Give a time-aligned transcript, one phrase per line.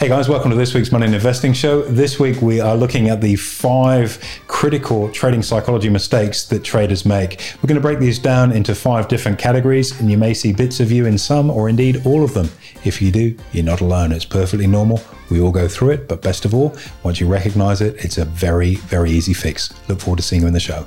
[0.00, 1.82] Hey guys, welcome to this week's Money and Investing Show.
[1.82, 7.52] This week we are looking at the five critical trading psychology mistakes that traders make.
[7.58, 10.80] We're going to break these down into five different categories, and you may see bits
[10.80, 12.48] of you in some or indeed all of them.
[12.82, 14.12] If you do, you're not alone.
[14.12, 15.02] It's perfectly normal.
[15.30, 18.24] We all go through it, but best of all, once you recognize it, it's a
[18.24, 19.70] very, very easy fix.
[19.86, 20.86] Look forward to seeing you in the show.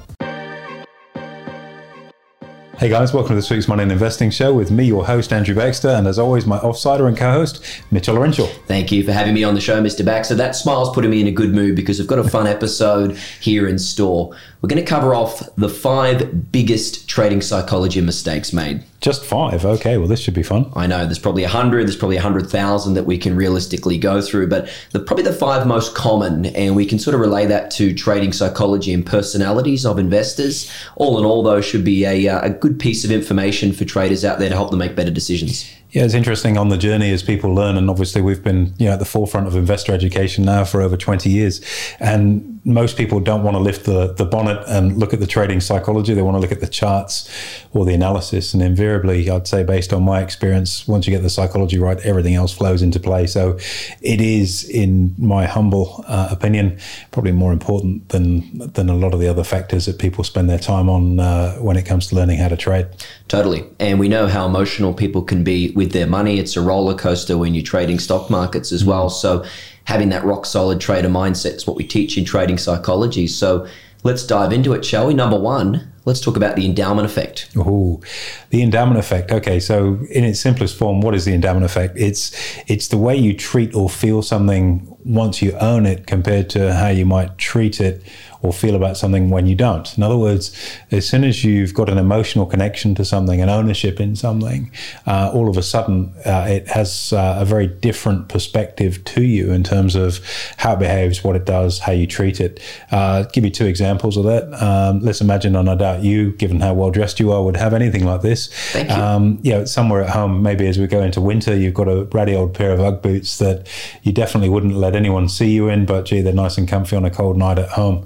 [2.79, 5.53] Hey guys, welcome to this week's Money and Investing Show with me, your host, Andrew
[5.53, 8.47] Baxter, and as always, my offsider and co host, Mitchell Laurential.
[8.65, 10.03] Thank you for having me on the show, Mr.
[10.03, 10.33] Baxter.
[10.33, 13.67] That smile's putting me in a good mood because I've got a fun episode here
[13.67, 14.35] in store.
[14.63, 18.81] We're going to cover off the five biggest trading psychology mistakes made.
[19.02, 19.66] Just five.
[19.66, 20.71] Okay, well, this should be fun.
[20.73, 23.98] I know there's probably a hundred, there's probably a hundred thousand that we can realistically
[23.98, 27.45] go through, but the, probably the five most common, and we can sort of relay
[27.45, 30.71] that to trading psychology and personalities of investors.
[30.95, 34.23] All in all, though, should be a, uh, a good piece of information for traders
[34.23, 35.70] out there to help them make better decisions.
[35.91, 38.93] Yeah, it's interesting on the journey as people learn, and obviously we've been you know
[38.93, 41.59] at the forefront of investor education now for over 20 years,
[41.99, 45.60] and most people don't want to lift the, the bonnet and look at the trading
[45.60, 46.13] psychology.
[46.13, 47.29] They want to look at the charts
[47.74, 48.54] or the analysis.
[48.54, 52.35] And invariably, I'd say, based on my experience, once you get the psychology right, everything
[52.35, 53.27] else flows into play.
[53.27, 53.57] So
[54.02, 56.79] it is, in my humble uh, opinion,
[57.12, 60.59] probably more important than than a lot of the other factors that people spend their
[60.59, 62.87] time on uh, when it comes to learning how to trade.
[63.27, 63.65] Totally.
[63.80, 66.40] And we know how emotional people can be with their money.
[66.40, 69.09] It's a roller coaster when you're trading stock markets as well.
[69.09, 69.44] So
[69.85, 73.28] having that rock solid trader mindset is what we teach in trading psychology.
[73.28, 73.67] So
[74.03, 75.13] let's dive into it, shall we?
[75.13, 77.50] Number one, let's talk about the endowment effect.
[77.57, 78.01] Oh,
[78.50, 79.31] the endowment effect.
[79.31, 81.97] Okay, so in its simplest form, what is the endowment effect?
[81.97, 82.31] It's
[82.67, 86.90] it's the way you treat or feel something once you own it compared to how
[86.90, 88.03] you might treat it
[88.44, 89.97] or feel about something when you don't.
[89.97, 90.52] In other words,
[90.91, 94.69] as soon as you've got an emotional connection to something, an ownership in something,
[95.08, 99.52] uh, all of a sudden uh, it has uh, a very different perspective to you
[99.52, 100.19] in terms of
[100.58, 102.59] how it behaves, what it does, how you treat it.
[102.91, 104.53] Uh, give you two examples of that.
[104.62, 107.74] Um, let's imagine, and I doubt you, given how well dressed you are, would have
[107.74, 108.48] anything like this.
[108.74, 108.96] Thank you.
[108.96, 112.03] Um, you know, somewhere at home, maybe as we go into winter, you've got a
[112.12, 113.68] ratty old pair of UGG boots that
[114.02, 117.06] you definitely wouldn't let anyone see you in, but gee, they're nice and comfy on
[117.06, 118.06] a cold night at home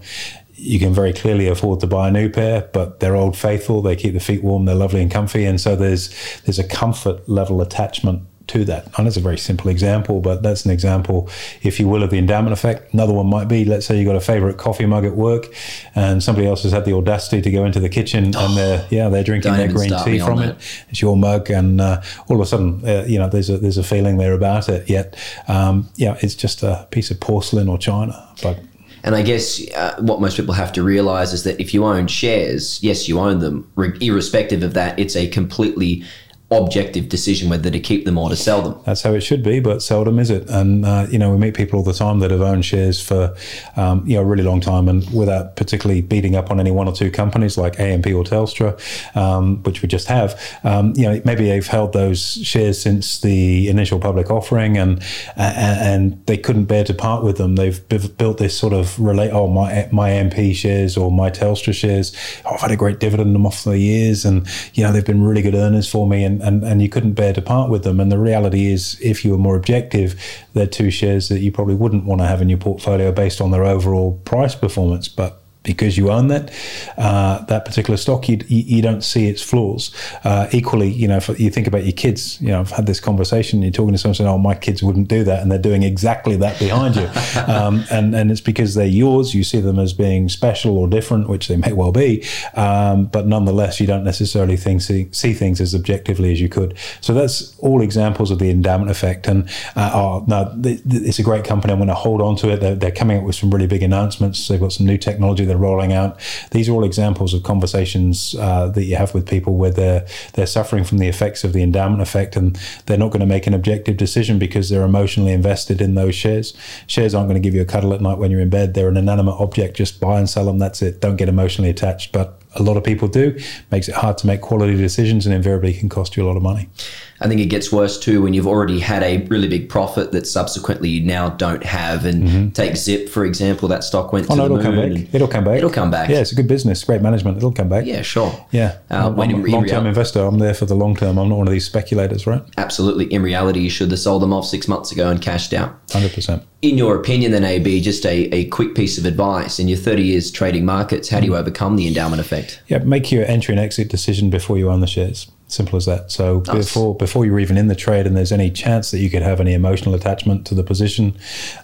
[0.58, 3.82] you can very clearly afford to buy a new pair, but they're old faithful.
[3.82, 4.66] They keep the feet warm.
[4.66, 6.10] They're lovely and comfy, and so there's
[6.42, 8.88] there's a comfort level attachment to that.
[8.98, 11.30] And that's a very simple example, but that's an example,
[11.62, 12.94] if you will, of the endowment effect.
[12.94, 15.48] Another one might be, let's say you've got a favorite coffee mug at work,
[15.96, 18.88] and somebody else has had the audacity to go into the kitchen oh, and they're
[18.90, 20.58] yeah they're drinking their green tea from it.
[20.90, 23.78] It's your mug, and uh, all of a sudden, uh, you know, there's a there's
[23.78, 24.90] a feeling there about it.
[24.90, 25.16] Yet,
[25.48, 28.60] um, yeah, it's just a piece of porcelain or china, but
[29.08, 32.08] and I guess uh, what most people have to realize is that if you own
[32.08, 33.72] shares, yes, you own them.
[34.02, 36.04] irrespective of that, it's a completely
[36.50, 38.82] objective decision whether to keep them or to sell them.
[38.86, 40.50] That's how it should be, but seldom is it.
[40.50, 43.36] And uh, you know, we meet people all the time that have owned shares for
[43.76, 46.88] um, you know a really long time, and without particularly beating up on any one
[46.88, 48.80] or two companies like AMP or Telstra,
[49.16, 50.40] um, which we just have.
[50.64, 55.04] Um, you know, maybe they've held those shares since the initial public offering, and
[55.36, 57.56] and they couldn't bear to part with them.
[57.56, 57.88] They've
[58.18, 59.32] built this sort of relate.
[59.32, 62.16] Oh, my my AMP shares or my Telstra shares.
[62.46, 65.24] Oh, I've had a great dividend them off for years, and you know they've been
[65.24, 68.00] really good earners for me, and and, and, you couldn't bear to part with them.
[68.00, 70.22] And the reality is, if you were more objective,
[70.54, 73.52] they're two shares that you probably wouldn't want to have in your portfolio based on
[73.52, 75.08] their overall price performance.
[75.08, 76.52] But because you own that
[76.98, 79.94] uh, that particular stock, you, you don't see its flaws.
[80.24, 83.00] Uh, equally, you know, if you think about your kids, you know, I've had this
[83.00, 83.62] conversation.
[83.62, 86.38] You're talking to someone saying, "Oh, my kids wouldn't do that," and they're doing exactly
[86.38, 87.10] that behind you,
[87.54, 89.36] um, and and it's because they're yours.
[89.36, 93.28] You see them as being special or different, which they may well be, um, but
[93.28, 96.78] nonetheless, you don't necessarily think see, see, things as objectively as you could.
[97.02, 99.28] So that's all examples of the endowment effect.
[99.28, 101.74] And uh, oh no, it's a great company.
[101.74, 102.62] I'm going to hold on to it.
[102.62, 104.48] They're, they're coming up with some really big announcements.
[104.48, 105.46] They've got some new technology.
[105.46, 106.20] They're rolling out.
[106.52, 110.46] These are all examples of conversations uh, that you have with people where they're they're
[110.46, 113.54] suffering from the effects of the endowment effect, and they're not going to make an
[113.54, 116.56] objective decision because they're emotionally invested in those shares.
[116.88, 118.74] Shares aren't going to give you a cuddle at night when you're in bed.
[118.74, 119.78] They're an inanimate object.
[119.78, 120.60] Just buy and sell them.
[120.60, 121.02] That's it.
[121.02, 122.12] Don't get emotionally attached.
[122.12, 123.38] But a lot of people do.
[123.72, 126.44] Makes it hard to make quality decisions, and invariably can cost you a lot of
[126.44, 126.70] money.
[127.20, 130.28] I think it gets worse too when you've already had a really big profit that
[130.28, 132.06] subsequently you now don't have.
[132.06, 132.50] And mm-hmm.
[132.50, 134.30] take Zip for example, that stock went.
[134.30, 135.14] Oh no, it'll come back.
[135.14, 135.58] It'll come back.
[135.58, 136.10] It'll come back.
[136.10, 137.38] Yeah, it's a good business, great management.
[137.38, 137.86] It'll come back.
[137.86, 138.46] Yeah, sure.
[138.52, 140.22] Yeah, uh, I'm, I'm a long-term investor.
[140.22, 141.18] I'm there for the long term.
[141.18, 142.44] I'm not one of these speculators, right?
[142.58, 143.12] Absolutely.
[143.14, 145.80] In reality, you should have sold them off six months ago and cashed out.
[145.92, 146.44] Hundred percent.
[146.62, 150.04] In your opinion, then AB, just a, a quick piece of advice in your 30
[150.04, 151.40] years trading markets, how do you mm.
[151.40, 152.64] overcome the endowment effect?
[152.68, 156.12] Yeah, make your entry and exit decision before you own the shares Simple as that.
[156.12, 156.66] So nice.
[156.66, 159.40] before before you're even in the trade, and there's any chance that you could have
[159.40, 161.16] any emotional attachment to the position,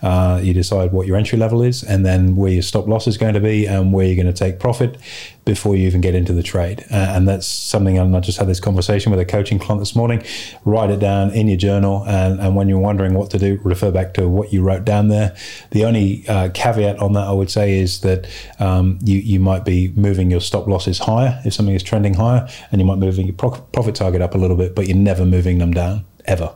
[0.01, 3.17] uh, you decide what your entry level is, and then where your stop loss is
[3.17, 4.97] going to be, and where you're going to take profit
[5.45, 6.85] before you even get into the trade.
[6.91, 7.97] Uh, and that's something.
[7.97, 10.23] And I just had this conversation with a coaching client this morning.
[10.65, 13.91] Write it down in your journal, and, and when you're wondering what to do, refer
[13.91, 15.35] back to what you wrote down there.
[15.71, 18.27] The only uh, caveat on that I would say is that
[18.59, 22.47] um, you you might be moving your stop losses higher if something is trending higher,
[22.71, 24.97] and you might be moving your profit profit target up a little bit, but you're
[24.97, 26.53] never moving them down ever.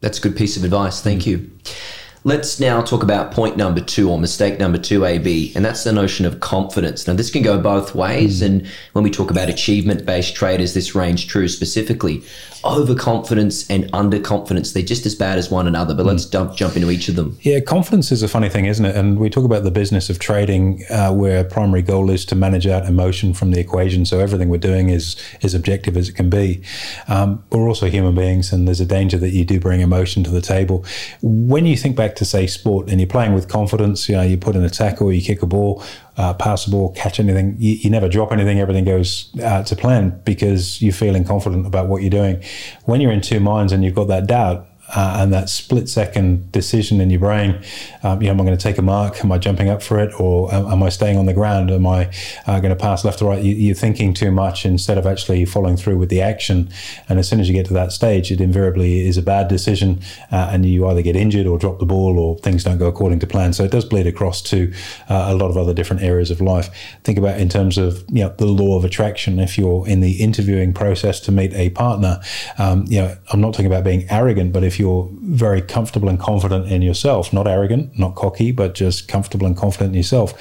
[0.00, 1.00] That's a good piece of advice.
[1.00, 1.50] Thank you.
[2.24, 5.92] Let's now talk about point number two or mistake number two, AB, and that's the
[5.92, 7.08] notion of confidence.
[7.08, 8.42] Now, this can go both ways.
[8.42, 8.46] Mm.
[8.46, 12.22] And when we talk about achievement based traders, this range true specifically
[12.64, 14.72] overconfidence and underconfidence.
[14.72, 16.10] They're just as bad as one another, but mm.
[16.10, 17.36] let's jump, jump into each of them.
[17.40, 18.94] Yeah, confidence is a funny thing, isn't it?
[18.94, 22.68] And we talk about the business of trading uh, where primary goal is to manage
[22.68, 24.06] out emotion from the equation.
[24.06, 26.62] So everything we're doing is, is objective as it can be.
[27.08, 30.30] Um, we're also human beings, and there's a danger that you do bring emotion to
[30.30, 30.84] the table.
[31.20, 34.36] When you think back to, say, sport and you're playing with confidence, you know, you
[34.36, 35.82] put in attack or you kick a ball,
[36.16, 37.56] uh, pass the ball, catch anything.
[37.58, 38.60] You, you never drop anything.
[38.60, 42.42] Everything goes uh, to plan because you're feeling confident about what you're doing.
[42.84, 46.52] When you're in two minds and you've got that doubt, uh, and that split second
[46.52, 47.62] decision in your brain,
[48.02, 49.24] um, you know, am I going to take a mark?
[49.24, 51.70] Am I jumping up for it, or am, am I staying on the ground?
[51.70, 52.10] Am I
[52.46, 53.42] uh, going to pass left or right?
[53.42, 56.68] You, are thinking too much instead of actually following through with the action.
[57.08, 60.00] And as soon as you get to that stage, it invariably is a bad decision,
[60.30, 63.20] uh, and you either get injured or drop the ball, or things don't go according
[63.20, 63.52] to plan.
[63.52, 64.72] So it does bleed across to
[65.08, 66.68] uh, a lot of other different areas of life.
[67.04, 69.38] Think about in terms of you know the law of attraction.
[69.38, 72.20] If you're in the interviewing process to meet a partner,
[72.58, 76.18] um, you know, I'm not talking about being arrogant, but if you're very comfortable and
[76.18, 80.34] confident in yourself, not arrogant, not cocky, but just comfortable and confident in yourself,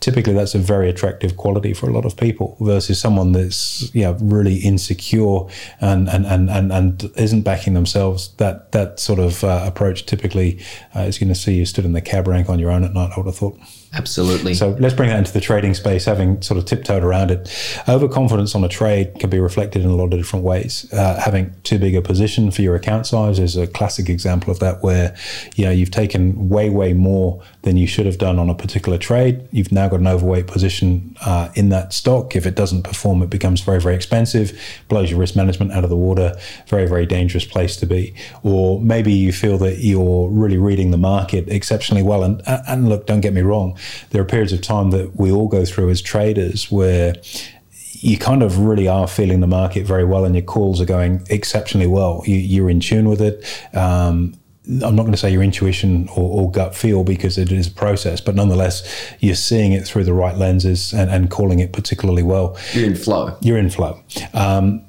[0.00, 4.16] typically that's a very attractive quality for a lot of people versus someone that's know,
[4.20, 5.40] really insecure
[5.80, 8.28] and, and, and, and, and isn't backing themselves.
[8.36, 10.60] That, that sort of uh, approach typically
[10.94, 12.94] uh, is going to see you stood in the cab rank on your own at
[12.94, 13.58] night, I would have thought.
[13.94, 14.52] Absolutely.
[14.54, 17.50] So let's bring that into the trading space, having sort of tiptoed around it.
[17.88, 20.86] Overconfidence on a trade can be reflected in a lot of different ways.
[20.92, 24.58] Uh, having too big a position for your account size is a classic example of
[24.58, 25.16] that, where
[25.56, 28.98] you know you've taken way, way more than you should have done on a particular
[28.98, 29.46] trade.
[29.52, 32.34] You've now got an overweight position uh, in that stock.
[32.34, 35.90] If it doesn't perform, it becomes very, very expensive, blows your risk management out of
[35.90, 36.34] the water.
[36.66, 38.14] Very, very dangerous place to be.
[38.42, 42.24] Or maybe you feel that you're really reading the market exceptionally well.
[42.24, 43.78] And and look, don't get me wrong
[44.10, 47.14] there are periods of time that we all go through as traders where
[48.00, 51.24] you kind of really are feeling the market very well and your calls are going
[51.30, 52.22] exceptionally well.
[52.26, 53.44] You, are in tune with it.
[53.76, 54.34] Um,
[54.68, 57.70] I'm not going to say your intuition or, or, gut feel because it is a
[57.70, 62.22] process, but nonetheless, you're seeing it through the right lenses and, and calling it particularly
[62.22, 62.54] well.
[62.74, 63.36] You're in flow.
[63.40, 63.98] You're in flow.
[64.34, 64.84] Um,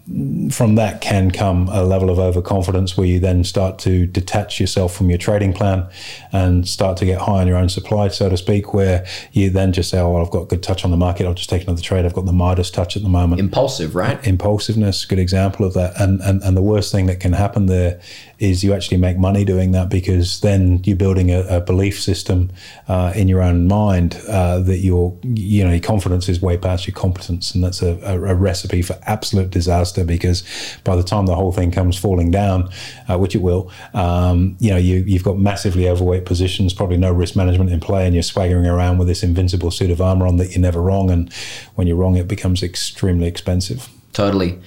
[0.52, 4.94] from that can come a level of overconfidence where you then start to detach yourself
[4.94, 5.88] from your trading plan
[6.34, 9.72] and start to get high on your own supply, so to speak, where you then
[9.72, 11.26] just say, Oh, well, I've got good touch on the market.
[11.26, 12.06] I'll just take another trade.
[12.06, 13.40] I've got the Midas touch at the moment.
[13.40, 14.26] Impulsive, right?
[14.28, 16.00] Impulsiveness, good example of that.
[16.02, 18.02] And, and, and the worst thing that can happen there
[18.40, 22.50] is you actually make money doing that because then you're building a, a belief system
[22.88, 26.88] uh, in your own mind uh, that your you know your confidence is way past
[26.88, 30.44] your competence, and that's a, a, recipe for absolute disaster because
[30.86, 32.70] by the time the whole thing comes falling down,
[33.10, 37.12] uh, which it will, um, you know you you've got massively overweight positions, probably no
[37.12, 40.38] risk management in play, and you're swaggering around with this invincible suit of armor on
[40.38, 41.32] that you're never wrong, and
[41.76, 43.90] when you're wrong, it becomes extremely expensive.
[44.14, 44.60] Totally.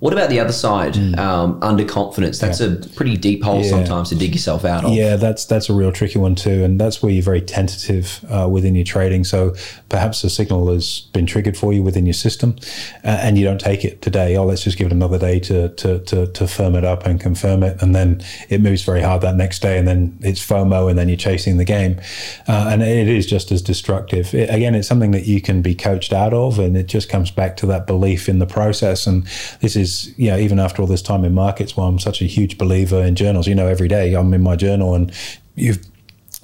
[0.00, 0.94] What about the other side?
[0.94, 1.18] Mm.
[1.18, 2.40] Um, underconfidence.
[2.40, 2.68] That's yeah.
[2.68, 3.70] a pretty deep hole yeah.
[3.70, 4.92] sometimes to dig yourself out of.
[4.92, 8.48] Yeah, that's that's a real tricky one too, and that's where you're very tentative uh,
[8.48, 9.24] within your trading.
[9.24, 9.56] So
[9.88, 12.54] perhaps the signal has been triggered for you within your system,
[13.02, 14.36] uh, and you don't take it today.
[14.36, 17.20] Oh, let's just give it another day to, to to to firm it up and
[17.20, 20.88] confirm it, and then it moves very hard that next day, and then it's FOMO,
[20.88, 22.00] and then you're chasing the game,
[22.46, 24.32] uh, and it is just as destructive.
[24.32, 27.32] It, again, it's something that you can be coached out of, and it just comes
[27.32, 29.26] back to that belief in the process, and
[29.60, 32.20] this is is, you know, even after all this time in markets, why I'm such
[32.22, 33.46] a huge believer in journals.
[33.46, 35.12] You know, every day I'm in my journal and
[35.54, 35.84] you've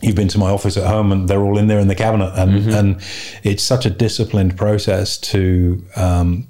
[0.01, 2.33] you've been to my office at home and they're all in there in the cabinet
[2.37, 2.71] and mm-hmm.
[2.71, 3.03] and
[3.43, 6.47] it's such a disciplined process to um,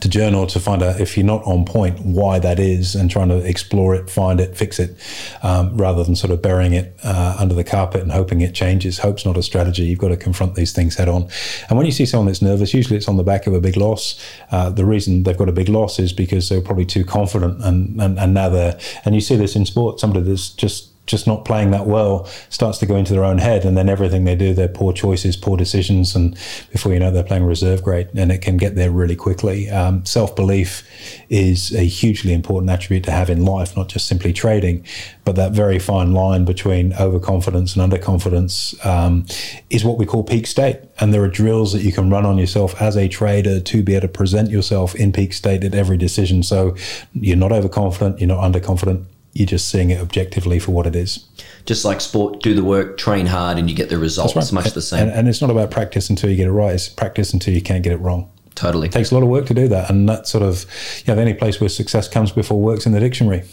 [0.00, 3.28] to journal to find out if you're not on point why that is and trying
[3.28, 4.96] to explore it, find it, fix it,
[5.42, 8.98] um, rather than sort of burying it uh, under the carpet and hoping it changes.
[8.98, 9.84] Hope's not a strategy.
[9.84, 11.28] You've got to confront these things head on.
[11.68, 13.76] And when you see someone that's nervous, usually it's on the back of a big
[13.76, 14.20] loss.
[14.50, 18.00] Uh, the reason they've got a big loss is because they're probably too confident and,
[18.00, 21.44] and, and now they're, and you see this in sport, somebody that's just just not
[21.44, 24.54] playing that well starts to go into their own head, and then everything they do,
[24.54, 26.34] their poor choices, poor decisions, and
[26.70, 29.68] before you know, they're playing reserve grade, and it can get there really quickly.
[29.70, 30.88] Um, Self belief
[31.28, 34.84] is a hugely important attribute to have in life, not just simply trading,
[35.24, 39.26] but that very fine line between overconfidence and underconfidence um,
[39.70, 40.80] is what we call peak state.
[41.00, 43.94] And there are drills that you can run on yourself as a trader to be
[43.94, 46.42] able to present yourself in peak state at every decision.
[46.42, 46.76] So
[47.12, 51.26] you're not overconfident, you're not underconfident you're just seeing it objectively for what it is.
[51.64, 54.34] Just like sport, do the work, train hard, and you get the results.
[54.34, 54.52] Right.
[54.52, 55.08] Much the same.
[55.08, 56.74] And, and, it's not about practice until you get it right.
[56.74, 58.30] It's practice until you can't get it wrong.
[58.54, 58.88] Totally.
[58.88, 59.88] It takes a lot of work to do that.
[59.90, 60.64] And that sort of,
[60.98, 63.44] you know, the only place where success comes before work's in the dictionary.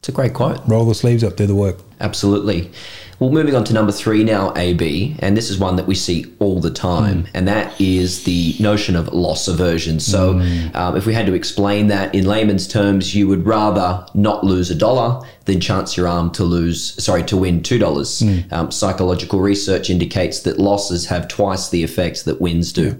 [0.00, 0.60] It's a great quote.
[0.66, 1.78] Roll the sleeves up, do the work.
[2.00, 2.70] Absolutely.
[3.18, 6.32] Well, moving on to number three now, AB, and this is one that we see
[6.38, 7.30] all the time, mm.
[7.34, 9.98] and that is the notion of loss aversion.
[9.98, 10.74] So, mm.
[10.76, 14.70] um, if we had to explain that in layman's terms, you would rather not lose
[14.70, 18.20] a dollar than chance your arm to lose, sorry, to win two dollars.
[18.20, 18.52] Mm.
[18.52, 22.90] Um, psychological research indicates that losses have twice the effects that wins do.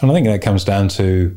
[0.00, 1.36] And I think that comes down to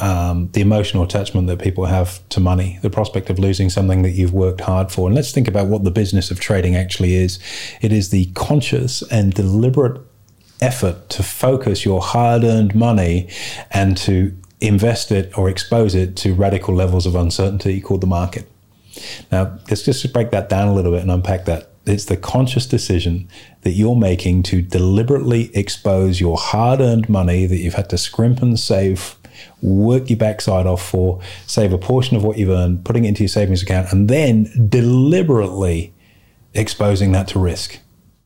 [0.00, 4.10] um, the emotional attachment that people have to money, the prospect of losing something that
[4.10, 5.08] you've worked hard for.
[5.08, 7.38] And let's think about what the business of trading actually is
[7.80, 10.00] it is the conscious and deliberate
[10.60, 13.28] effort to focus your hard earned money
[13.70, 18.50] and to invest it or expose it to radical levels of uncertainty called the market.
[19.30, 21.70] Now, let's just break that down a little bit and unpack that.
[21.86, 23.28] It's the conscious decision
[23.62, 28.42] that you're making to deliberately expose your hard earned money that you've had to scrimp
[28.42, 29.16] and save
[29.62, 33.22] work your backside off for, save a portion of what you've earned, putting it into
[33.22, 35.92] your savings account, and then deliberately
[36.54, 37.78] exposing that to risk.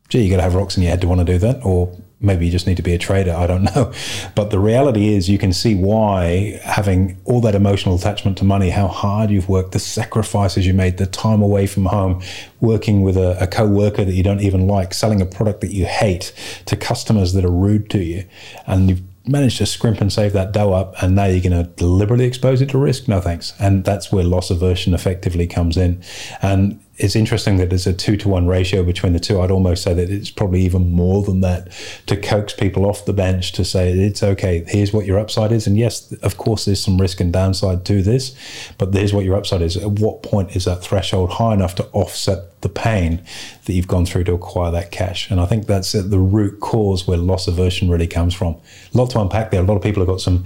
[0.08, 1.96] Gee, you got to have rocks in your head to want to do that, or
[2.22, 3.32] maybe you just need to be a trader.
[3.32, 3.92] I don't know.
[4.34, 8.70] But the reality is, you can see why having all that emotional attachment to money,
[8.70, 12.22] how hard you've worked, the sacrifices you made, the time away from home,
[12.60, 15.72] working with a, a co worker that you don't even like, selling a product that
[15.72, 16.32] you hate
[16.66, 18.24] to customers that are rude to you,
[18.66, 21.70] and you've managed to scrimp and save that dough up and now you're going to
[21.76, 23.08] deliberately expose it to risk?
[23.08, 23.52] No thanks.
[23.60, 26.02] And that's where loss aversion effectively comes in.
[26.40, 29.40] And it's interesting that there's a two to one ratio between the two.
[29.40, 31.72] I'd almost say that it's probably even more than that
[32.06, 34.64] to coax people off the bench to say it's okay.
[34.68, 38.02] Here's what your upside is, and yes, of course, there's some risk and downside to
[38.02, 38.36] this,
[38.76, 39.76] but here's what your upside is.
[39.76, 43.22] At what point is that threshold high enough to offset the pain
[43.64, 45.30] that you've gone through to acquire that cash?
[45.30, 48.56] And I think that's at the root cause where loss aversion really comes from.
[48.94, 49.62] A lot to unpack there.
[49.62, 50.44] A lot of people have got some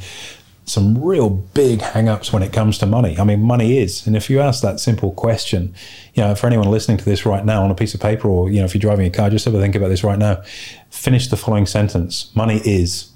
[0.67, 3.19] some real big hang-ups when it comes to money.
[3.19, 5.75] I mean, money is, and if you ask that simple question,
[6.15, 8.51] you know, for anyone listening to this right now on a piece of paper, or
[8.51, 10.43] you know, if you're driving a car, just have a think about this right now.
[10.91, 13.13] Finish the following sentence: Money is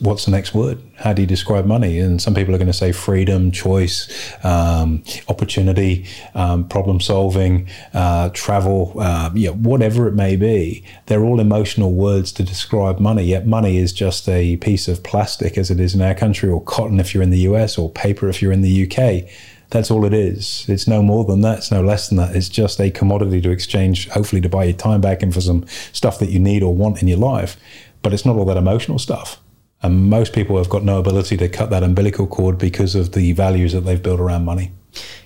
[0.00, 0.80] what's the next word?
[0.96, 1.98] How do you describe money?
[1.98, 4.08] And some people are going to say freedom, choice,
[4.44, 10.84] um, opportunity, um, problem solving, uh, travel, uh, yeah, whatever it may be.
[11.06, 13.24] They're all emotional words to describe money.
[13.24, 16.62] Yet money is just a piece of plastic, as it is in our country, or
[16.62, 19.28] cotton if you're in the US, or paper if you're in the UK.
[19.72, 20.66] That's all it is.
[20.68, 21.58] It's no more than that.
[21.58, 22.36] It's no less than that.
[22.36, 25.66] It's just a commodity to exchange, hopefully, to buy your time back and for some
[25.92, 27.56] stuff that you need or want in your life.
[28.02, 29.41] But it's not all that emotional stuff.
[29.82, 33.32] And most people have got no ability to cut that umbilical cord because of the
[33.32, 34.72] values that they've built around money.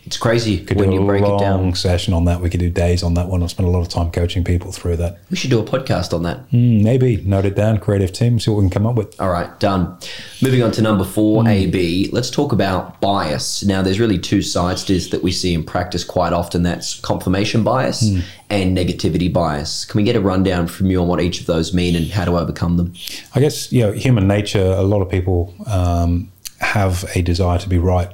[0.05, 1.61] It's crazy could when you break it down.
[1.63, 2.41] Long session on that.
[2.41, 3.43] We could do days on that one.
[3.43, 5.19] I've spent a lot of time coaching people through that.
[5.31, 6.49] We should do a podcast on that.
[6.51, 7.79] Mm, maybe note it down.
[7.79, 8.39] Creative team.
[8.39, 9.21] See what we can come up with.
[9.21, 9.99] All right, done.
[10.41, 11.49] Moving on to number four, mm.
[11.49, 12.11] AB.
[12.13, 13.65] Let's talk about bias.
[13.65, 16.63] Now, there's really two sides to this that we see in practice quite often.
[16.63, 18.23] That's confirmation bias mm.
[18.49, 19.85] And negativity bias.
[19.85, 22.25] Can we get a rundown from you on what each of those mean and how
[22.25, 22.95] to overcome them?
[23.35, 24.75] I guess you know, human nature.
[24.77, 28.11] A lot of people um, have a desire to be right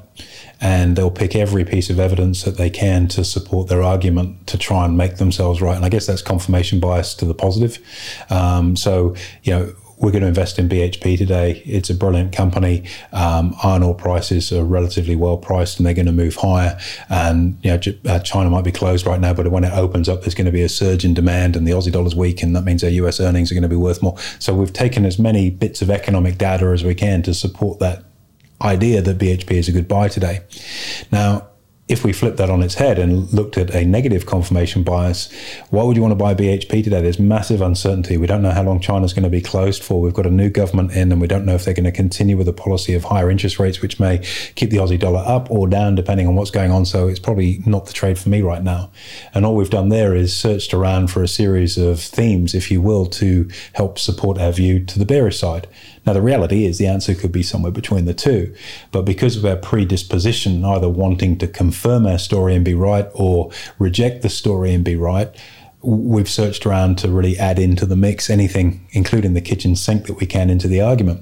[0.62, 4.56] and they'll pick every piece of evidence that they can to support their argument to
[4.56, 5.74] try and make themselves right.
[5.74, 7.78] And I guess that's confirmation bias to the positive.
[8.30, 11.62] Um, so, you know, we're going to invest in BHP today.
[11.64, 12.82] It's a brilliant company.
[13.12, 16.76] Um, iron ore prices are relatively well priced, and they're going to move higher.
[17.08, 17.80] And you know,
[18.12, 20.52] uh, China might be closed right now, but when it opens up, there's going to
[20.52, 23.20] be a surge in demand, and the Aussie dollar's weak, and that means our US
[23.20, 24.18] earnings are going to be worth more.
[24.40, 28.02] So we've taken as many bits of economic data as we can to support that
[28.60, 30.40] idea that BHP is a good buy today.
[31.12, 31.48] Now,
[31.88, 35.28] if we flip that on its head and looked at a negative confirmation bias,
[35.70, 37.02] why would you want to buy BHP today?
[37.02, 38.16] There's massive uncertainty.
[38.16, 40.00] We don't know how long China's going to be closed for.
[40.00, 42.36] We've got a new government in, and we don't know if they're going to continue
[42.36, 44.18] with a policy of higher interest rates, which may
[44.54, 46.86] keep the Aussie dollar up or down depending on what's going on.
[46.86, 48.92] So it's probably not the trade for me right now.
[49.34, 52.80] And all we've done there is searched around for a series of themes, if you
[52.80, 55.66] will, to help support our view to the bearish side.
[56.04, 58.54] Now, the reality is the answer could be somewhere between the two.
[58.90, 63.50] But because of our predisposition, either wanting to confirm our story and be right or
[63.78, 65.34] reject the story and be right,
[65.82, 70.14] we've searched around to really add into the mix anything, including the kitchen sink that
[70.14, 71.20] we can into the argument.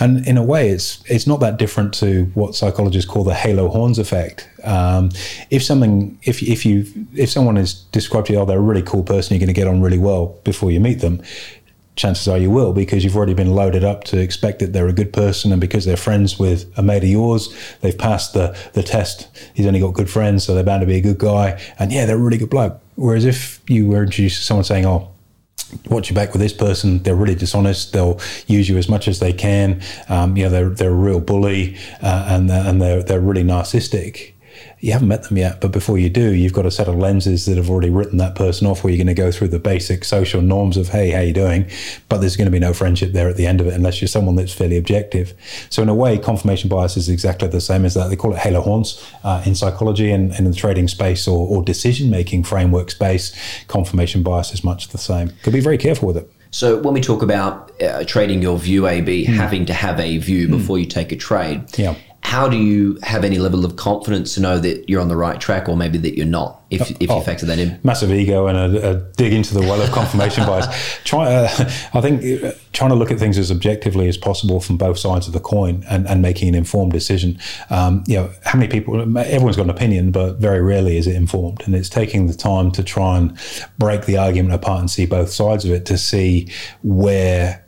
[0.00, 3.68] And in a way, it's it's not that different to what psychologists call the halo
[3.68, 4.48] horns effect.
[4.64, 5.10] Um,
[5.50, 8.82] if something, if if you if someone is described to you, oh, they're a really
[8.82, 11.22] cool person, you're going to get on really well before you meet them.
[12.00, 14.92] Chances are you will because you've already been loaded up to expect that they're a
[14.94, 18.82] good person, and because they're friends with a mate of yours, they've passed the the
[18.82, 19.28] test.
[19.52, 21.60] He's only got good friends, so they're bound to be a good guy.
[21.78, 24.86] And yeah, they're a really good bloke Whereas if you were introduced to someone saying,
[24.86, 25.10] "Oh,
[25.90, 27.02] watch your back with this person.
[27.02, 27.92] They're really dishonest.
[27.92, 29.82] They'll use you as much as they can.
[30.08, 34.32] Um, you know, they're they're a real bully, uh, and and they're they're really narcissistic
[34.80, 37.44] you haven't met them yet, but before you do, you've got a set of lenses
[37.44, 40.04] that have already written that person off where you're going to go through the basic
[40.06, 41.68] social norms of, hey, how you doing?
[42.08, 44.08] But there's going to be no friendship there at the end of it unless you're
[44.08, 45.34] someone that's fairly objective.
[45.68, 48.08] So in a way, confirmation bias is exactly the same as that.
[48.08, 51.46] They call it halo horns uh, in psychology and, and, in the trading space or,
[51.46, 53.36] or decision-making framework space.
[53.68, 55.30] Confirmation bias is much the same.
[55.42, 56.32] Could be very careful with it.
[56.52, 59.34] So when we talk about uh, trading your view AB, mm.
[59.34, 60.52] having to have a view mm.
[60.52, 64.40] before you take a trade, yeah how do you have any level of confidence to
[64.40, 67.18] know that you're on the right track or maybe that you're not if, if oh,
[67.18, 67.80] you factor that in?
[67.82, 70.66] Massive ego and a, a dig into the well of confirmation bias.
[71.04, 71.48] Try uh,
[71.94, 75.26] i think uh, trying to look at things as objectively as possible from both sides
[75.26, 77.38] of the coin and, and making an informed decision.
[77.70, 81.16] Um, you know how many people everyone's got an opinion but very rarely is it
[81.16, 81.62] informed.
[81.64, 83.36] And it's taking the time to try and
[83.78, 86.48] break the argument apart and see both sides of it to see
[86.82, 87.64] where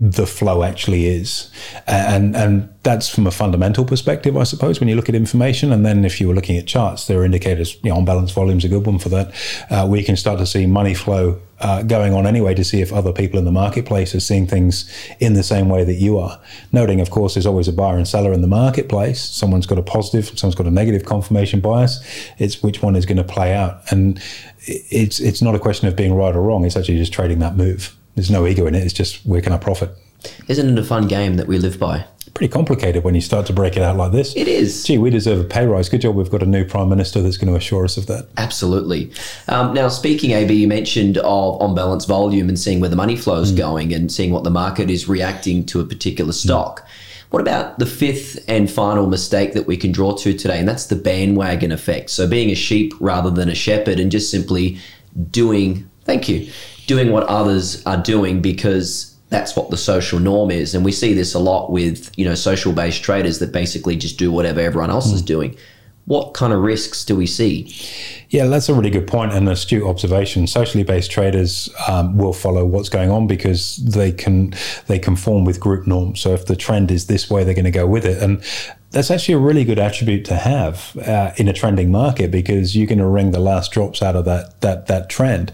[0.00, 1.50] the flow actually is.
[1.86, 5.72] And, and that's from a fundamental perspective, I suppose, when you look at information.
[5.72, 8.30] And then if you were looking at charts, there are indicators, you know, on balance
[8.30, 9.34] volume is a good one for that,
[9.70, 12.80] uh, where you can start to see money flow uh, going on anyway to see
[12.80, 14.88] if other people in the marketplace are seeing things
[15.18, 16.40] in the same way that you are.
[16.70, 19.20] Noting, of course, there's always a buyer and seller in the marketplace.
[19.20, 21.98] Someone's got a positive, someone's got a negative confirmation bias.
[22.38, 23.82] It's which one is going to play out.
[23.90, 24.22] And
[24.60, 26.64] it's, it's not a question of being right or wrong.
[26.64, 27.97] It's actually just trading that move.
[28.18, 28.84] There's no ego in it.
[28.84, 29.90] It's just where can I profit?
[30.48, 32.04] Isn't it a fun game that we live by?
[32.34, 34.36] Pretty complicated when you start to break it out like this.
[34.36, 34.84] It is.
[34.84, 35.88] Gee, we deserve a pay rise.
[35.88, 36.14] Good job.
[36.14, 38.28] We've got a new prime minister that's going to assure us of that.
[38.36, 39.10] Absolutely.
[39.48, 43.16] Um, now, speaking, AB, you mentioned of on balance volume and seeing where the money
[43.16, 43.56] flow is mm.
[43.56, 46.82] going and seeing what the market is reacting to a particular stock.
[46.82, 46.88] Mm.
[47.30, 50.58] What about the fifth and final mistake that we can draw to today?
[50.58, 52.10] And that's the bandwagon effect.
[52.10, 54.78] So being a sheep rather than a shepherd and just simply
[55.30, 56.50] doing, thank you,
[56.86, 60.74] doing what others are doing because that's what the social norm is.
[60.74, 64.18] And we see this a lot with, you know, social based traders that basically just
[64.18, 65.14] do whatever everyone else mm.
[65.14, 65.26] is hmm.
[65.26, 65.56] doing.
[66.06, 67.70] What kind of risks do we see?
[68.30, 70.46] Yeah, that's a really good point and astute observation.
[70.46, 74.54] Socially based traders um, will follow what's going on because they can
[74.86, 76.20] they conform with group norms.
[76.20, 78.22] So if the trend is this way, they're going to go with it.
[78.22, 78.42] And
[78.90, 82.86] that's actually a really good attribute to have uh, in a trending market because you're
[82.86, 85.52] going to wring the last drops out of that that that trend.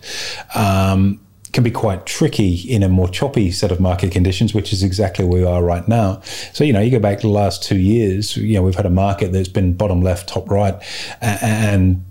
[0.55, 1.21] Um,
[1.53, 5.25] can be quite tricky in a more choppy set of market conditions, which is exactly
[5.25, 6.21] where we are right now.
[6.53, 8.91] So, you know, you go back the last two years, you know, we've had a
[8.91, 10.75] market that's been bottom left, top right,
[11.21, 12.05] and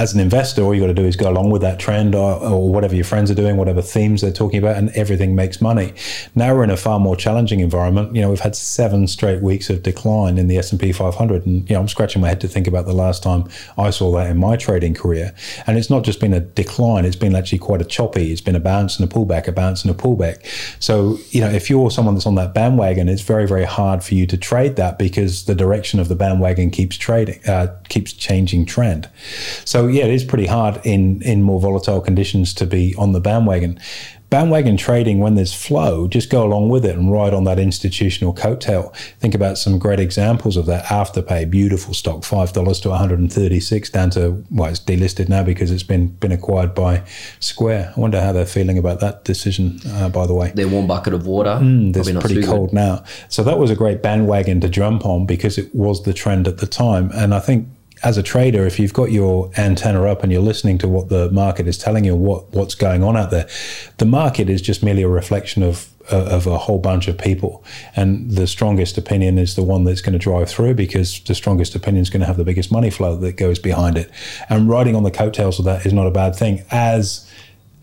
[0.00, 2.42] as an investor, all you got to do is go along with that trend or,
[2.42, 5.92] or, whatever your friends are doing, whatever themes they're talking about, and everything makes money.
[6.34, 8.16] Now we're in a far more challenging environment.
[8.16, 11.44] You know, we've had seven straight weeks of decline in the S and P 500,
[11.44, 13.44] and you know, I'm scratching my head to think about the last time
[13.76, 15.34] I saw that in my trading career.
[15.66, 18.32] And it's not just been a decline; it's been actually quite a choppy.
[18.32, 20.46] It's been a bounce and a pullback, a bounce and a pullback.
[20.82, 24.14] So, you know, if you're someone that's on that bandwagon, it's very, very hard for
[24.14, 28.64] you to trade that because the direction of the bandwagon keeps trading, uh, keeps changing
[28.64, 29.10] trend.
[29.66, 33.20] So yeah, it is pretty hard in in more volatile conditions to be on the
[33.20, 33.78] bandwagon.
[34.30, 38.32] Bandwagon trading, when there's flow, just go along with it and ride on that institutional
[38.32, 38.94] coattail.
[39.18, 40.84] Think about some great examples of that.
[40.84, 45.82] Afterpay, beautiful stock, five dollars to 136, down to well, it's delisted now because it's
[45.82, 47.02] been been acquired by
[47.40, 47.92] Square.
[47.96, 49.80] I wonder how they're feeling about that decision.
[49.84, 51.58] Uh, by the way, their warm bucket of water.
[51.60, 52.76] Mm, it's pretty cold good.
[52.76, 53.04] now.
[53.28, 56.58] So that was a great bandwagon to jump on because it was the trend at
[56.58, 57.66] the time, and I think
[58.02, 61.30] as a trader, if you've got your antenna up and you're listening to what the
[61.30, 63.48] market is telling you, what what's going on out there,
[63.98, 67.62] the market is just merely a reflection of uh, of a whole bunch of people,
[67.94, 71.74] and the strongest opinion is the one that's going to drive through because the strongest
[71.74, 74.10] opinion is going to have the biggest money flow that goes behind it.
[74.48, 77.30] And riding on the coattails of that is not a bad thing, as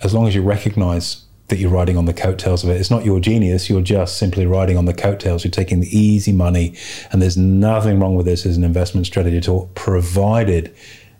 [0.01, 2.79] as long as you recognise that you're riding on the coattails of it.
[2.79, 3.69] It's not your genius.
[3.69, 5.43] You're just simply riding on the coattails.
[5.43, 6.75] You're taking the easy money,
[7.11, 10.75] and there's nothing wrong with this as an investment strategy at all, provided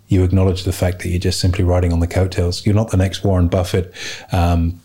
[0.09, 2.65] you acknowledge the fact that you're just simply riding on the coattails.
[2.65, 3.93] You're not the next Warren Buffett.
[4.31, 4.81] Um,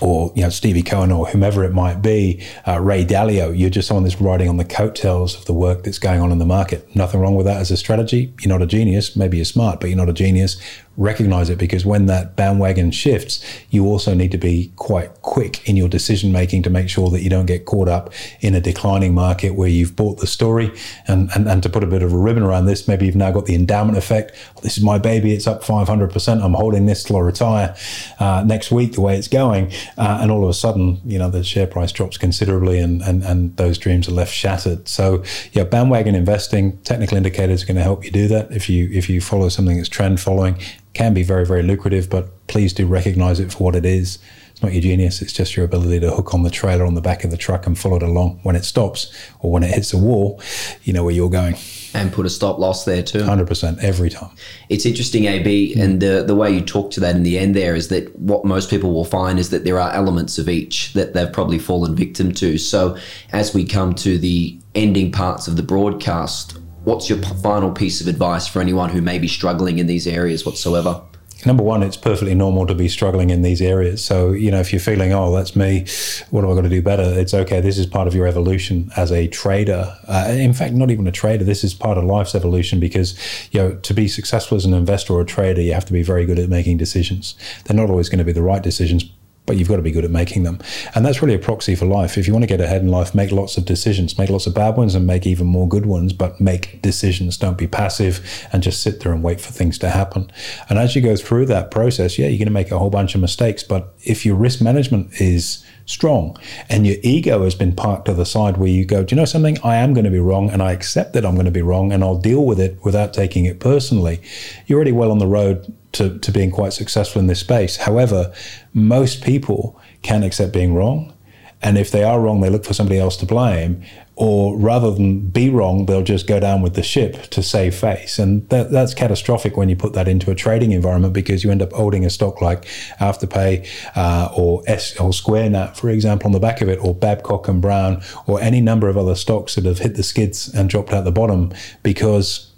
[0.00, 3.88] or you know Stevie Cohen or whomever it might be, uh, Ray Dalio, you're just
[3.88, 6.94] someone that's riding on the coattails of the work that's going on in the market.
[6.94, 8.32] Nothing wrong with that as a strategy.
[8.40, 9.16] You're not a genius.
[9.16, 10.56] Maybe you're smart, but you're not a genius
[10.98, 15.76] recognize it because when that bandwagon shifts, you also need to be quite quick in
[15.76, 19.14] your decision making to make sure that you don't get caught up in a declining
[19.14, 20.72] market where you've bought the story.
[21.06, 23.30] And, and, and to put a bit of a ribbon around this, maybe you've now
[23.30, 24.32] got the endowment effect.
[24.62, 26.42] this is my baby, it's up 500%.
[26.42, 27.76] I'm holding this till I retire
[28.18, 29.72] uh, next week, the way it's going.
[29.96, 33.22] Uh, and all of a sudden, you know, the share price drops considerably and, and,
[33.22, 34.88] and those dreams are left shattered.
[34.88, 38.50] So, yeah, bandwagon investing, technical indicators are going to help you do that.
[38.50, 40.58] If you, if you follow something that's trend following,
[40.98, 44.18] can be very, very lucrative, but please do recognize it for what it is.
[44.50, 47.00] It's not your genius, it's just your ability to hook on the trailer on the
[47.00, 48.40] back of the truck and follow it along.
[48.42, 50.42] When it stops or when it hits a wall,
[50.82, 51.54] you know where you're going.
[51.94, 53.20] And put a stop loss there too.
[53.20, 54.30] 100% every time.
[54.68, 57.76] It's interesting, AB, and the, the way you talk to that in the end there
[57.76, 61.14] is that what most people will find is that there are elements of each that
[61.14, 62.58] they've probably fallen victim to.
[62.58, 62.96] So
[63.32, 66.58] as we come to the ending parts of the broadcast,
[66.88, 70.46] what's your final piece of advice for anyone who may be struggling in these areas
[70.46, 71.02] whatsoever?
[71.46, 74.04] Number one, it's perfectly normal to be struggling in these areas.
[74.04, 75.86] So, you know, if you're feeling, oh, that's me,
[76.30, 77.02] what am I going to do better?
[77.02, 77.60] It's okay.
[77.60, 79.96] This is part of your evolution as a trader.
[80.08, 81.44] Uh, in fact, not even a trader.
[81.44, 83.16] This is part of life's evolution because,
[83.52, 86.02] you know, to be successful as an investor or a trader, you have to be
[86.02, 87.36] very good at making decisions.
[87.64, 89.04] They're not always going to be the right decisions,
[89.48, 90.60] but you've got to be good at making them.
[90.94, 92.18] And that's really a proxy for life.
[92.18, 94.54] If you want to get ahead in life, make lots of decisions, make lots of
[94.54, 97.38] bad ones and make even more good ones, but make decisions.
[97.38, 100.30] Don't be passive and just sit there and wait for things to happen.
[100.68, 103.14] And as you go through that process, yeah, you're going to make a whole bunch
[103.14, 103.62] of mistakes.
[103.62, 106.36] But if your risk management is strong
[106.68, 109.24] and your ego has been parked to the side where you go, do you know
[109.24, 109.56] something?
[109.64, 111.90] I am going to be wrong and I accept that I'm going to be wrong
[111.90, 114.20] and I'll deal with it without taking it personally.
[114.66, 117.76] You're already well on the road to, to being quite successful in this space.
[117.76, 118.32] However,
[118.72, 121.14] most people can accept being wrong.
[121.60, 123.82] And if they are wrong, they look for somebody else to blame.
[124.14, 128.18] Or rather than be wrong, they'll just go down with the ship to save face.
[128.18, 131.62] And that, that's catastrophic when you put that into a trading environment because you end
[131.62, 132.64] up holding a stock like
[133.00, 137.46] Afterpay uh, or S or SquareNet, for example, on the back of it, or Babcock
[137.48, 140.92] and Brown, or any number of other stocks that have hit the skids and dropped
[140.92, 142.52] out the bottom because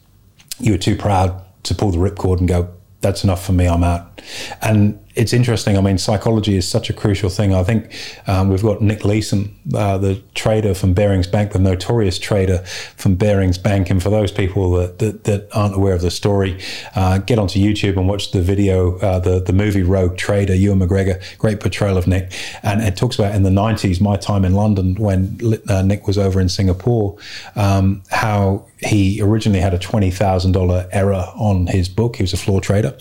[0.58, 3.66] you were too proud to pull the ripcord and go, that's enough for me.
[3.66, 4.22] I'm out.
[4.62, 5.76] And it's interesting.
[5.76, 7.54] I mean, psychology is such a crucial thing.
[7.54, 7.94] I think
[8.26, 12.58] um, we've got Nick Leeson, uh, the trader from Barings Bank, the notorious trader
[12.96, 13.90] from Barings Bank.
[13.90, 16.58] And for those people that, that, that aren't aware of the story,
[16.96, 20.78] uh, get onto YouTube and watch the video, uh, the, the movie Rogue Trader, Ewan
[20.78, 22.32] McGregor, great portrayal of Nick.
[22.62, 26.16] And it talks about in the 90s, my time in London when uh, Nick was
[26.16, 27.18] over in Singapore,
[27.56, 32.16] um, how he originally had a $20,000 error on his book.
[32.16, 32.96] He was a floor trader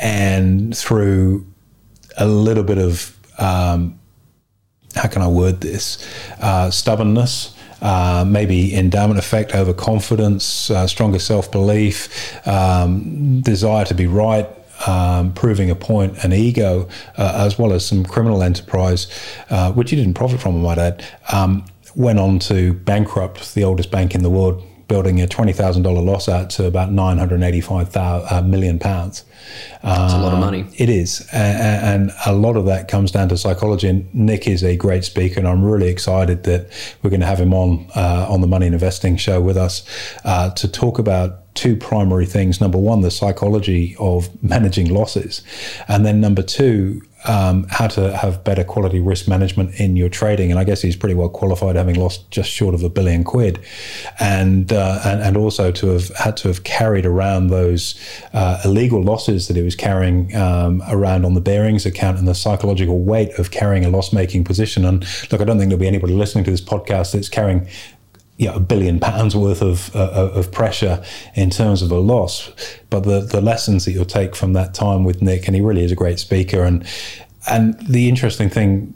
[0.00, 1.46] and through
[2.16, 3.98] a little bit of um,
[4.94, 6.06] how can I word this
[6.40, 7.56] uh, stubbornness.
[7.80, 14.46] Uh, maybe endowment effect, overconfidence, uh, stronger self belief, um, desire to be right,
[14.86, 19.08] um, proving a point, an ego, uh, as well as some criminal enterprise,
[19.50, 21.64] uh, which he didn't profit from, I might add, um,
[21.96, 24.62] went on to bankrupt the oldest bank in the world,
[24.92, 29.24] building a $20,000 loss out to about 985 uh, million pounds.
[29.82, 30.64] That's uh, a lot of money.
[30.64, 31.26] Uh, it is.
[31.32, 33.88] And, and, a lot of that comes down to psychology.
[33.88, 36.68] And Nick is a great speaker, and I'm really excited that
[37.00, 39.82] we're going to have him on uh, on the Money and Investing show with us
[40.26, 42.60] uh, to talk about two primary things.
[42.60, 45.42] Number one, the psychology of managing losses.
[45.88, 50.50] And then number two, um, how to have better quality risk management in your trading.
[50.50, 53.60] And I guess he's pretty well qualified, having lost just short of a billion quid,
[54.18, 57.98] and uh, and, and also to have had to have carried around those
[58.32, 62.34] uh, illegal losses that he was carrying um, around on the Barings account and the
[62.34, 64.84] psychological weight of carrying a loss making position.
[64.84, 67.68] And look, I don't think there'll be anybody listening to this podcast that's carrying
[68.42, 71.00] you know, a billion pounds worth of, uh, of pressure
[71.36, 72.50] in terms of a loss.
[72.90, 75.84] But the, the lessons that you'll take from that time with Nick, and he really
[75.84, 76.64] is a great speaker.
[76.64, 76.84] And,
[77.48, 78.94] and the interesting thing,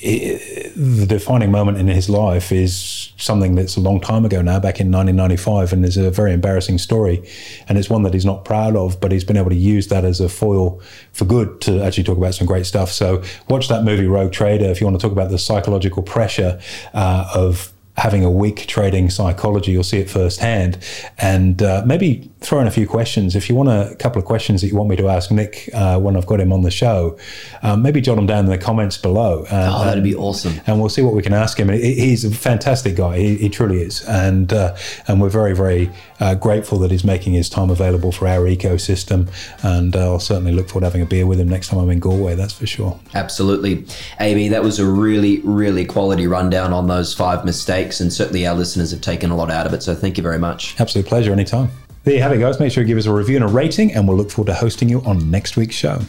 [0.00, 4.58] it, the defining moment in his life is something that's a long time ago now,
[4.58, 7.22] back in 1995, and is a very embarrassing story.
[7.68, 10.04] And it's one that he's not proud of, but he's been able to use that
[10.04, 10.82] as a foil
[11.12, 12.90] for good to actually talk about some great stuff.
[12.90, 16.60] So watch that movie, Rogue Trader, if you want to talk about the psychological pressure
[16.94, 20.78] uh, of having a weak trading psychology, you'll see it firsthand.
[21.18, 23.34] And uh, maybe throw in a few questions.
[23.34, 25.98] If you want a, couple of questions that you want me to ask Nick uh,
[25.98, 27.18] when I've got him on the show,
[27.62, 29.44] um, maybe jot them down in the comments below.
[29.50, 30.60] And, oh, that'd be awesome.
[30.66, 31.68] And we'll see what we can ask him.
[31.68, 33.18] He's a fantastic guy.
[33.18, 34.04] He, he truly is.
[34.04, 34.76] And uh,
[35.08, 39.28] and we're very very uh, grateful that he's making his time available for our ecosystem.
[39.64, 41.90] And uh, I'll certainly look forward to having a beer with him next time I'm
[41.90, 42.36] in Galway.
[42.36, 42.98] That's for sure.
[43.14, 43.84] Absolutely,
[44.20, 48.54] AB, That was a really really quality rundown on those five mistakes, and certainly our
[48.54, 49.82] listeners have taken a lot out of it.
[49.82, 50.78] So thank you very much.
[50.80, 51.32] Absolute pleasure.
[51.32, 51.70] Anytime.
[52.04, 52.58] There you have it, guys.
[52.58, 54.54] Make sure you give us a review and a rating, and we'll look forward to
[54.54, 56.00] hosting you on next week's show.